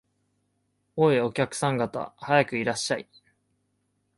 [0.95, 3.07] おい、お客さん方、早くいらっしゃい